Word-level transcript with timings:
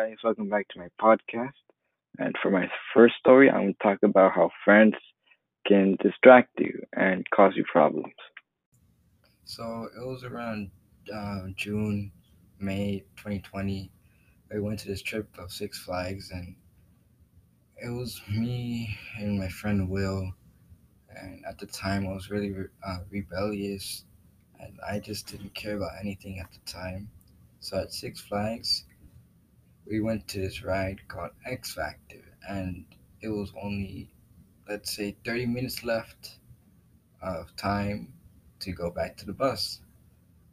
guys, 0.00 0.16
welcome 0.24 0.48
back 0.48 0.66
to 0.68 0.78
my 0.78 0.88
podcast. 0.98 1.52
And 2.18 2.34
for 2.42 2.50
my 2.50 2.70
first 2.94 3.16
story, 3.18 3.50
I'm 3.50 3.60
going 3.60 3.74
to 3.74 3.82
talk 3.82 3.98
about 4.02 4.32
how 4.32 4.48
friends 4.64 4.94
can 5.66 5.98
distract 6.02 6.58
you 6.58 6.82
and 6.94 7.28
cause 7.28 7.52
you 7.54 7.64
problems. 7.70 8.14
So 9.44 9.88
it 9.94 10.06
was 10.06 10.24
around 10.24 10.70
uh, 11.14 11.48
June, 11.54 12.12
May 12.58 13.04
2020. 13.16 13.90
I 14.54 14.58
went 14.58 14.78
to 14.78 14.88
this 14.88 15.02
trip 15.02 15.28
of 15.38 15.52
Six 15.52 15.78
Flags, 15.80 16.30
and 16.30 16.56
it 17.76 17.90
was 17.90 18.22
me 18.26 18.96
and 19.18 19.38
my 19.38 19.48
friend 19.48 19.90
Will. 19.90 20.32
And 21.14 21.44
at 21.46 21.58
the 21.58 21.66
time, 21.66 22.06
I 22.06 22.12
was 22.12 22.30
really 22.30 22.54
uh, 22.86 22.98
rebellious, 23.10 24.04
and 24.60 24.78
I 24.88 24.98
just 24.98 25.26
didn't 25.26 25.54
care 25.54 25.76
about 25.76 25.92
anything 26.00 26.38
at 26.38 26.50
the 26.52 26.72
time. 26.72 27.10
So 27.58 27.76
at 27.76 27.92
Six 27.92 28.22
Flags, 28.22 28.84
we 29.86 30.00
went 30.00 30.28
to 30.28 30.40
this 30.40 30.62
ride 30.62 31.06
called 31.08 31.30
X 31.46 31.74
Factor, 31.74 32.22
and 32.48 32.84
it 33.20 33.28
was 33.28 33.52
only, 33.60 34.10
let's 34.68 34.94
say, 34.94 35.16
30 35.24 35.46
minutes 35.46 35.84
left 35.84 36.38
of 37.22 37.54
time 37.56 38.12
to 38.60 38.72
go 38.72 38.90
back 38.90 39.16
to 39.18 39.26
the 39.26 39.32
bus. 39.32 39.80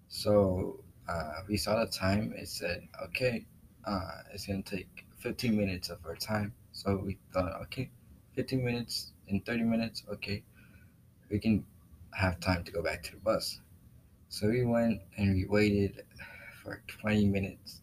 So 0.09 0.83
uh, 1.07 1.41
we 1.47 1.57
saw 1.57 1.83
the 1.83 1.91
time. 1.91 2.33
It 2.35 2.47
said, 2.47 2.87
okay, 3.05 3.45
uh, 3.85 4.09
it's 4.33 4.47
going 4.47 4.63
to 4.63 4.75
take 4.77 5.05
15 5.19 5.55
minutes 5.55 5.89
of 5.89 5.99
our 6.05 6.15
time. 6.15 6.53
So 6.71 6.97
we 6.97 7.17
thought, 7.33 7.61
okay, 7.63 7.89
15 8.35 8.63
minutes 8.63 9.13
in 9.27 9.41
30 9.41 9.63
minutes, 9.63 10.03
okay, 10.11 10.43
we 11.29 11.39
can 11.39 11.65
have 12.13 12.39
time 12.39 12.63
to 12.63 12.71
go 12.71 12.81
back 12.81 13.03
to 13.03 13.11
the 13.11 13.17
bus. 13.17 13.59
So 14.29 14.49
we 14.49 14.65
went 14.65 15.01
and 15.17 15.33
we 15.35 15.45
waited 15.45 16.03
for 16.63 16.81
20 16.87 17.25
minutes. 17.27 17.81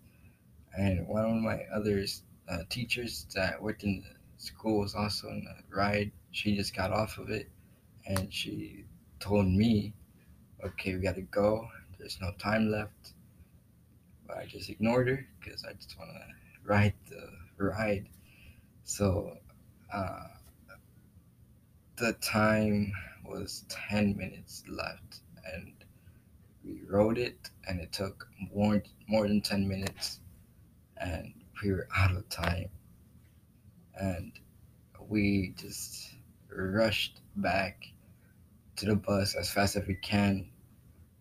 And 0.77 1.07
one 1.07 1.25
of 1.25 1.43
my 1.43 1.61
other 1.73 2.05
uh, 2.49 2.59
teachers 2.69 3.27
that 3.35 3.63
worked 3.63 3.85
in 3.85 4.03
the 4.03 4.45
school 4.45 4.81
was 4.81 4.95
also 4.95 5.29
in 5.29 5.45
the 5.45 5.77
ride. 5.77 6.11
She 6.33 6.57
just 6.57 6.75
got 6.75 6.93
off 6.93 7.19
of 7.19 7.31
it 7.31 7.49
and 8.07 8.33
she 8.33 8.85
told 9.21 9.47
me, 9.47 9.95
okay, 10.65 10.95
we 10.95 11.01
got 11.01 11.15
to 11.15 11.23
go. 11.23 11.69
There's 11.99 12.19
no 12.21 12.33
time 12.39 12.71
left. 12.71 13.13
But 14.27 14.39
I 14.39 14.47
just 14.47 14.69
ignored 14.69 15.09
her 15.09 15.27
because 15.41 15.65
I 15.65 15.73
just 15.75 15.99
want 15.99 16.11
to 16.11 16.69
ride 16.69 16.95
the 17.09 17.29
ride. 17.57 18.07
So 18.85 19.39
uh, 19.93 20.27
the 21.97 22.15
time 22.15 22.93
was 23.25 23.65
10 23.69 24.17
minutes 24.17 24.65
left 24.69 25.21
and 25.53 25.73
we 26.65 26.81
rode 26.89 27.19
it 27.19 27.51
and 27.67 27.81
it 27.81 27.93
took 27.93 28.29
more 28.55 28.83
more 29.07 29.29
than 29.29 29.41
10 29.41 29.69
minutes 29.69 30.21
and 30.99 31.33
we 31.63 31.73
were 31.73 31.89
out 31.97 32.13
of 32.15 32.29
time 32.29 32.69
and 33.97 34.33
we 35.09 35.55
just 35.57 36.15
rushed 36.55 37.21
back 37.37 37.87
to 38.77 38.87
the 38.87 38.97
bus 38.97 39.35
as 39.35 39.51
fast 39.51 39.77
as 39.77 39.87
we 39.87 39.95
can 39.95 40.49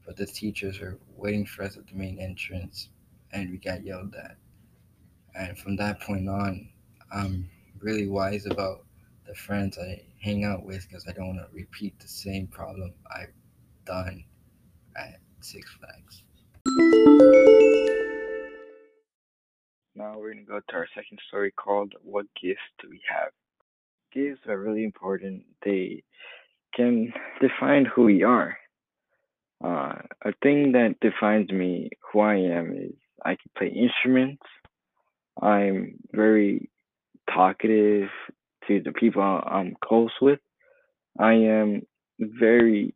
but 0.06 0.18
the 0.18 0.26
teachers 0.26 0.80
were 0.80 0.98
waiting 1.16 1.46
for 1.46 1.64
us 1.64 1.78
at 1.78 1.88
the 1.88 1.94
main 1.96 2.20
entrance 2.20 2.90
and 3.32 3.50
we 3.50 3.58
got 3.58 3.84
yelled 3.84 4.16
at 4.16 4.38
and 5.36 5.58
from 5.58 5.76
that 5.76 6.00
point 6.02 6.28
on 6.28 6.68
i'm 7.12 7.50
really 7.80 8.08
wise 8.08 8.46
about 8.46 8.84
the 9.28 9.36
friends 9.36 9.78
i 9.78 10.02
hang 10.22 10.44
out 10.44 10.64
with 10.66 10.88
because 10.88 11.08
i 11.08 11.12
don't 11.12 11.36
want 11.36 11.40
to 11.40 11.56
repeat 11.56 11.98
the 12.00 12.08
same 12.08 12.48
problem 12.48 12.94
i've 13.16 13.34
done 13.86 14.24
at 14.96 15.20
Six 15.42 15.70
Flags. 15.72 16.24
Now 20.14 20.20
we're 20.20 20.34
going 20.34 20.46
to 20.46 20.52
go 20.52 20.60
to 20.60 20.76
our 20.76 20.88
second 20.94 21.18
story 21.28 21.52
called 21.52 21.94
What 22.04 22.28
Gifts 22.40 22.60
Do 22.80 22.88
We 22.88 23.02
Have? 23.10 23.32
Gifts 24.14 24.42
are 24.48 24.60
really 24.60 24.84
important. 24.84 25.44
They 25.66 26.04
can 26.76 27.12
define 27.42 27.86
who 27.86 28.04
we 28.04 28.22
are. 28.22 28.56
Uh, 29.64 29.94
a 30.24 30.34
thing 30.44 30.74
that 30.74 30.98
defines 31.02 31.50
me, 31.50 31.90
who 32.12 32.20
I 32.20 32.36
am, 32.36 32.74
is 32.74 32.94
I 33.26 33.30
can 33.30 33.50
play 33.58 33.70
instruments. 33.70 34.44
I'm 35.42 35.96
very 36.12 36.70
talkative 37.34 38.10
to 38.68 38.82
the 38.84 38.92
people 38.92 39.24
I'm 39.24 39.76
close 39.84 40.12
with. 40.22 40.40
I 41.18 41.34
am 41.34 41.88
very 42.20 42.94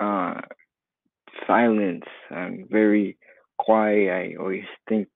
uh, 0.00 0.40
silence. 1.46 2.06
I'm 2.30 2.68
very 2.70 3.18
quiet. 3.58 4.10
I 4.10 4.40
always 4.40 4.64
think 4.88 5.08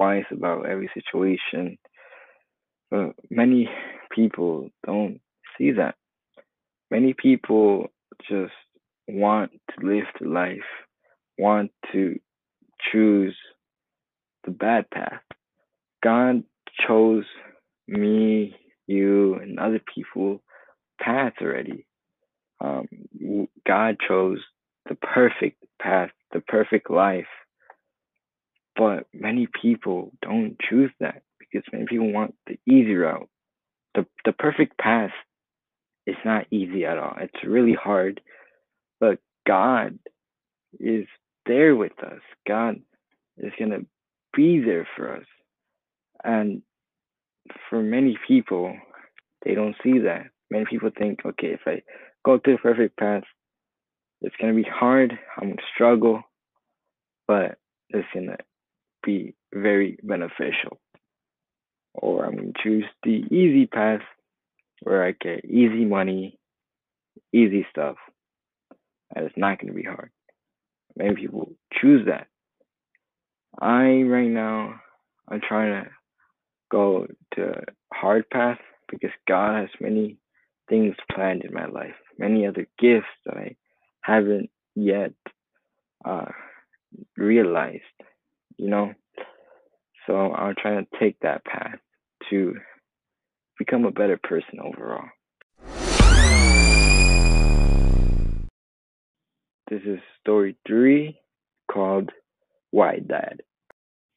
twice 0.00 0.24
about 0.32 0.66
every 0.66 0.90
situation. 0.94 1.78
But 2.90 3.14
many 3.30 3.68
people 4.10 4.70
don't 4.86 5.20
see 5.58 5.72
that. 5.72 5.96
Many 6.90 7.14
people 7.14 7.88
just 8.28 8.52
want 9.08 9.52
to 9.52 9.86
live 9.86 10.04
the 10.20 10.28
life, 10.28 10.58
want 11.38 11.70
to 11.92 12.18
choose 12.92 13.36
the 14.44 14.50
bad 14.50 14.90
path. 14.90 15.20
God 16.02 16.44
chose 16.86 17.24
me, 17.86 18.56
you, 18.86 19.34
and 19.34 19.58
other 19.58 19.80
people 19.94 20.40
paths 21.00 21.36
already. 21.42 21.86
Um, 22.60 22.88
God 23.66 23.96
chose 24.06 24.38
the 24.88 24.94
perfect 24.96 25.62
path, 25.80 26.10
the 26.32 26.40
perfect 26.40 26.90
life. 26.90 27.26
But 28.80 29.08
many 29.14 29.46
people 29.62 30.12
don't 30.22 30.56
choose 30.70 30.92
that 31.02 31.22
because 31.38 31.64
many 31.72 31.86
people 31.86 32.12
want 32.14 32.34
the 32.48 32.58
easy 32.66 32.96
route. 32.96 33.28
The 33.94 34.06
the 34.24 34.32
perfect 34.32 34.78
path 34.78 35.12
is 36.06 36.16
not 36.24 36.46
easy 36.50 36.86
at 36.86 36.98
all. 36.98 37.14
It's 37.20 37.44
really 37.46 37.74
hard. 37.74 38.22
But 39.00 39.18
God 39.46 39.98
is 40.80 41.06
there 41.46 41.76
with 41.76 41.92
us. 42.04 42.20
God 42.48 42.76
is 43.38 43.52
gonna 43.58 43.80
be 44.36 44.60
there 44.60 44.88
for 44.96 45.16
us. 45.16 45.26
And 46.24 46.62
for 47.70 47.82
many 47.82 48.18
people, 48.28 48.76
they 49.44 49.54
don't 49.54 49.76
see 49.82 50.00
that. 50.00 50.26
Many 50.50 50.66
people 50.66 50.90
think, 50.98 51.20
okay, 51.26 51.48
if 51.54 51.60
I 51.66 51.82
go 52.24 52.38
to 52.38 52.52
the 52.52 52.58
perfect 52.58 52.98
path, 52.98 53.24
it's 54.22 54.36
gonna 54.40 54.54
be 54.54 54.64
hard. 54.68 55.18
I'm 55.38 55.50
gonna 55.50 55.62
struggle, 55.74 56.22
but 57.28 57.58
it's 57.90 58.08
gonna 58.14 58.38
be 59.02 59.34
very 59.52 59.98
beneficial. 60.02 60.78
Or 61.94 62.24
I'm 62.24 62.36
gonna 62.36 62.52
choose 62.62 62.84
the 63.02 63.24
easy 63.30 63.66
path 63.66 64.02
where 64.82 65.04
I 65.04 65.12
get 65.12 65.44
easy 65.44 65.84
money, 65.84 66.38
easy 67.32 67.66
stuff, 67.70 67.96
and 69.14 69.26
it's 69.26 69.36
not 69.36 69.58
gonna 69.58 69.72
be 69.72 69.82
hard. 69.82 70.10
Many 70.96 71.14
people 71.16 71.52
choose 71.80 72.06
that. 72.06 72.28
I 73.60 74.02
right 74.02 74.30
now 74.30 74.80
I'm 75.28 75.40
trying 75.40 75.84
to 75.84 75.90
go 76.70 77.06
to 77.34 77.62
hard 77.92 78.28
path 78.30 78.58
because 78.88 79.10
God 79.28 79.60
has 79.60 79.70
many 79.80 80.16
things 80.68 80.94
planned 81.12 81.44
in 81.44 81.52
my 81.52 81.66
life, 81.66 81.94
many 82.18 82.46
other 82.46 82.66
gifts 82.78 83.06
that 83.26 83.36
I 83.36 83.56
haven't 84.02 84.50
yet 84.74 85.12
uh, 86.04 86.30
realized, 87.16 87.82
you 88.56 88.68
know. 88.68 88.92
So 90.06 90.14
I'm 90.14 90.54
trying 90.60 90.84
to 90.84 90.98
take 90.98 91.18
that 91.20 91.44
path 91.44 91.78
to 92.30 92.54
become 93.58 93.84
a 93.84 93.90
better 93.90 94.18
person 94.22 94.58
overall. 94.60 95.08
This 99.70 99.82
is 99.86 100.00
story 100.20 100.56
three 100.66 101.20
called 101.70 102.10
Why 102.72 102.98
Dad. 102.98 103.42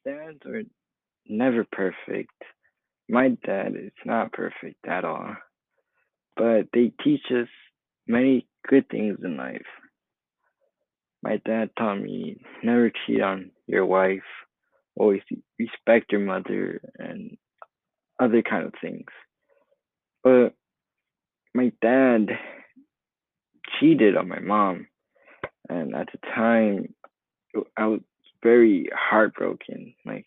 Dads 0.04 0.40
are 0.46 0.62
never 1.28 1.64
perfect. 1.70 2.32
My 3.08 3.28
dad 3.46 3.74
is 3.76 3.92
not 4.04 4.32
perfect 4.32 4.84
at 4.86 5.04
all, 5.04 5.36
but 6.36 6.68
they 6.72 6.92
teach 7.04 7.22
us 7.30 7.48
many 8.08 8.48
good 8.68 8.88
things 8.88 9.18
in 9.22 9.36
life. 9.36 9.62
My 11.22 11.40
dad 11.46 11.70
taught 11.78 12.00
me 12.00 12.36
never 12.62 12.90
cheat 13.06 13.20
on 13.20 13.50
your 13.66 13.86
wife, 13.86 14.22
always 14.96 15.22
respect 15.58 16.12
your 16.12 16.20
mother, 16.20 16.80
and 16.98 17.36
other 18.20 18.42
kind 18.42 18.66
of 18.66 18.74
things. 18.80 19.06
But 20.22 20.54
my 21.54 21.72
dad 21.82 22.28
cheated 23.78 24.16
on 24.16 24.28
my 24.28 24.40
mom, 24.40 24.86
and 25.68 25.94
at 25.94 26.08
the 26.12 26.18
time, 26.34 26.94
I 27.76 27.86
was 27.86 28.00
very 28.42 28.88
heartbroken. 28.92 29.94
Like, 30.04 30.26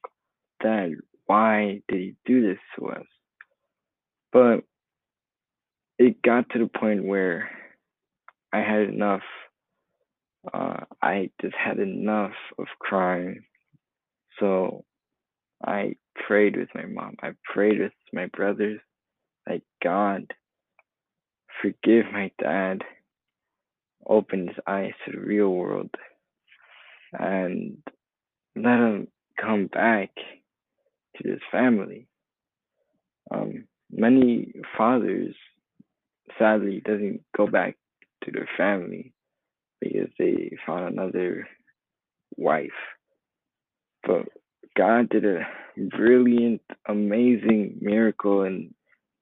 Dad, 0.62 0.94
why 1.26 1.82
did 1.88 2.00
he 2.00 2.16
do 2.26 2.42
this 2.42 2.60
to 2.78 2.90
us? 2.90 3.06
But 4.32 4.64
it 6.00 6.22
got 6.22 6.50
to 6.52 6.60
the 6.60 6.68
point 6.68 7.06
where 7.06 7.50
I 8.54 8.60
had 8.60 8.90
enough. 8.90 9.24
Uh, 10.54 10.86
I 11.02 11.30
just 11.42 11.56
had 11.56 11.80
enough 11.80 12.34
of 12.58 12.68
crying. 12.80 13.44
So 14.40 14.86
I 15.66 15.96
prayed 16.16 16.58
with 16.58 16.70
my 16.76 16.86
mom. 16.86 17.16
I 17.22 17.32
prayed 17.44 17.80
with 17.80 17.94
my 18.14 18.28
brothers. 18.28 18.80
Like, 19.48 19.64
God, 19.84 20.34
forgive 21.62 22.06
my 22.12 22.32
dad. 22.42 22.84
Open 24.06 24.48
his 24.48 24.58
eyes 24.68 24.94
to 25.06 25.12
the 25.12 25.20
real 25.20 25.50
world. 25.50 25.90
And 27.14 27.78
let 28.56 28.80
him 28.80 29.08
come 29.40 29.68
back 29.68 30.12
to 31.18 31.30
his 31.30 31.42
family. 31.52 32.08
Um, 33.32 33.66
many 33.92 34.54
fathers 34.78 35.36
sadly 36.38 36.82
doesn't 36.86 37.22
go 37.36 37.48
back 37.48 37.76
to 38.24 38.32
their 38.32 38.50
family 38.58 39.14
because 39.82 40.10
they 40.18 40.52
found 40.66 40.88
another 40.94 41.48
wife. 42.36 42.70
But 44.04 44.28
God 44.76 45.10
did 45.10 45.26
a 45.26 45.48
brilliant, 45.78 46.62
amazing 46.88 47.78
miracle 47.82 48.44
in 48.44 48.74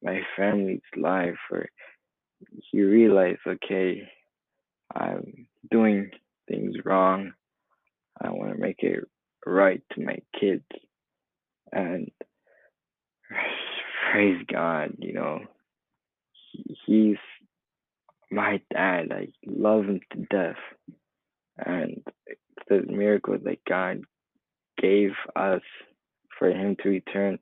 my 0.04 0.22
family's 0.38 0.82
life 0.96 1.38
where 1.50 1.70
he 2.72 2.82
realized, 2.82 3.40
okay, 3.48 4.08
I'm 4.94 5.48
doing 5.72 6.12
things 6.48 6.76
wrong. 6.86 7.34
I 8.22 8.30
want 8.32 8.54
to 8.54 8.60
make 8.60 8.80
it 8.80 9.04
right 9.46 9.82
to 9.94 10.02
my 10.02 10.18
kids. 10.40 10.64
And 11.72 12.12
praise 14.12 14.42
God, 14.52 14.96
you 15.00 15.14
know, 15.14 15.40
he, 16.52 16.78
he's 16.86 17.18
my 18.36 18.62
dad. 18.72 19.12
I 19.12 19.30
love 19.46 19.86
him 19.86 20.02
to 20.12 20.20
death. 20.30 20.62
And 21.58 22.04
the 22.70 22.84
miracle 22.88 23.38
that 23.44 23.64
God 23.68 24.02
gave 24.80 25.12
us 25.36 25.62
for 26.38 26.50
him 26.50 26.76
to 26.84 26.90
return 26.90 27.40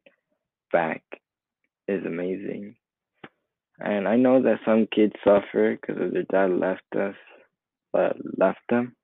back 0.71 1.03
is 1.87 2.05
amazing. 2.05 2.75
And 3.79 4.07
I 4.07 4.17
know 4.17 4.43
that 4.43 4.59
some 4.65 4.87
kids 4.93 5.13
suffer 5.23 5.75
because 5.75 6.13
their 6.13 6.23
dad 6.31 6.51
left 6.51 6.83
us, 6.95 7.15
uh, 7.97 8.13
left 8.37 8.61
them. 8.69 8.95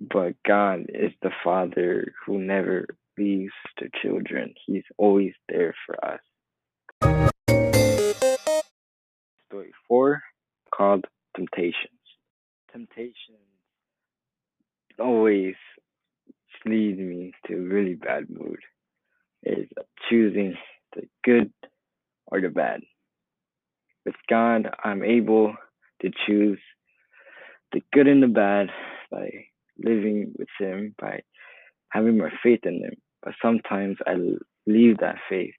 But 0.00 0.34
God 0.46 0.86
is 0.88 1.12
the 1.20 1.32
Father 1.44 2.12
who 2.24 2.38
never 2.38 2.86
leaves 3.18 3.52
the 3.78 3.90
children. 4.00 4.54
He's 4.66 4.84
always 4.96 5.32
there 5.48 5.74
for 5.84 6.02
us. 6.04 6.20
Story 9.48 9.72
four, 9.88 10.22
called 10.80 11.04
Temptations. 11.36 12.00
Temptations 12.72 13.36
always 14.98 15.54
lead 16.64 16.98
me 16.98 17.32
to 17.46 17.54
a 17.54 17.60
really 17.60 17.94
bad 17.94 18.30
mood. 18.30 18.60
Is 19.42 19.68
choosing 20.08 20.56
the 20.94 21.02
good 21.22 21.52
or 22.26 22.40
the 22.40 22.48
bad. 22.48 22.80
With 24.06 24.14
God, 24.28 24.74
I'm 24.82 25.04
able 25.04 25.54
to 26.00 26.10
choose 26.26 26.58
the 27.72 27.82
good 27.92 28.06
and 28.06 28.22
the 28.22 28.28
bad 28.28 28.68
by 29.10 29.30
living 29.78 30.32
with 30.38 30.48
Him, 30.58 30.94
by 30.98 31.20
having 31.90 32.16
my 32.16 32.30
faith 32.42 32.60
in 32.64 32.82
Him. 32.82 32.94
But 33.22 33.34
sometimes 33.42 33.98
I 34.06 34.16
leave 34.66 34.98
that 34.98 35.16
faith 35.28 35.54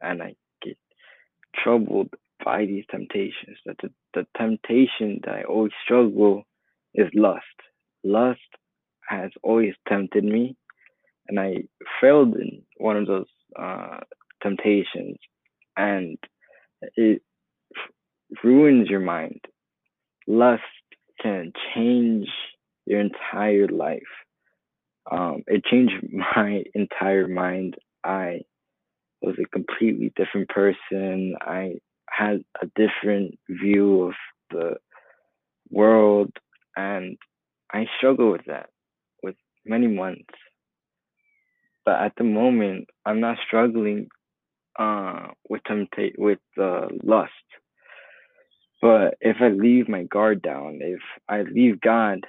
and 0.00 0.22
I 0.22 0.34
get 0.62 0.78
troubled 1.54 2.10
by 2.46 2.64
these 2.64 2.84
temptations. 2.90 3.58
That 3.66 3.76
the, 3.82 3.90
the 4.14 4.26
temptation 4.38 5.20
that 5.24 5.34
I 5.34 5.42
always 5.42 5.72
struggle 5.84 6.44
is 6.94 7.08
lust. 7.12 7.44
Lust 8.04 8.40
has 9.08 9.32
always 9.42 9.74
tempted 9.88 10.24
me, 10.24 10.56
and 11.28 11.40
I 11.40 11.64
failed 12.00 12.36
in 12.36 12.62
one 12.78 12.96
of 12.96 13.08
those 13.08 13.26
uh, 13.58 13.98
temptations, 14.42 15.16
and 15.76 16.16
it 16.94 17.20
ruins 18.44 18.88
your 18.88 19.00
mind. 19.00 19.40
Lust 20.28 20.62
can 21.20 21.52
change 21.74 22.28
your 22.86 23.00
entire 23.00 23.66
life. 23.66 24.02
Um, 25.10 25.42
it 25.48 25.64
changed 25.64 25.94
my 26.36 26.62
entire 26.74 27.26
mind. 27.26 27.74
I 28.04 28.42
was 29.20 29.34
a 29.42 29.48
completely 29.48 30.12
different 30.16 30.48
person. 30.48 31.34
I 31.40 31.74
had 32.16 32.42
a 32.62 32.66
different 32.76 33.38
view 33.48 34.04
of 34.04 34.14
the 34.50 34.76
world, 35.70 36.32
and 36.76 37.16
I 37.72 37.86
struggle 37.98 38.32
with 38.32 38.44
that 38.46 38.70
with 39.22 39.36
many 39.64 39.88
months. 39.88 40.34
But 41.84 42.00
at 42.02 42.12
the 42.16 42.24
moment, 42.24 42.88
I'm 43.04 43.20
not 43.20 43.38
struggling 43.46 44.08
uh, 44.78 45.28
with 45.48 45.62
tempta- 45.68 46.18
with 46.18 46.40
uh, 46.60 46.88
lust. 47.02 47.32
But 48.82 49.16
if 49.20 49.36
I 49.40 49.48
leave 49.48 49.88
my 49.88 50.04
guard 50.04 50.42
down, 50.42 50.80
if 50.82 51.00
I 51.28 51.42
leave 51.42 51.80
God, 51.80 52.20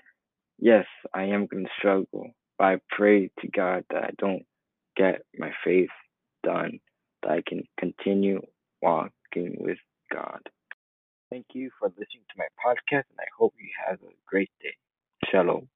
yes, 0.60 0.86
I 1.14 1.26
am 1.26 1.48
to 1.50 1.66
struggle. 1.78 2.32
But 2.58 2.66
I 2.66 2.78
pray 2.92 3.32
to 3.42 3.48
God 3.50 3.86
that 3.92 4.04
I 4.04 4.10
don't 4.18 4.44
get 4.96 5.22
my 5.38 5.52
faith 5.64 5.90
done, 6.44 6.80
that 7.24 7.32
I 7.32 7.44
can 7.48 7.64
continue 7.80 8.42
walking 9.36 9.56
with 9.60 9.78
God. 10.12 10.42
Thank 11.30 11.48
you 11.54 11.70
for 11.80 11.90
listening 11.90 12.24
to 12.30 12.38
my 12.38 12.48
podcast, 12.64 13.04
and 13.10 13.20
I 13.20 13.28
hope 13.38 13.54
you 13.60 13.70
have 13.88 14.00
a 14.02 14.14
great 14.28 14.52
day. 14.62 14.76
Shalom. 15.30 15.68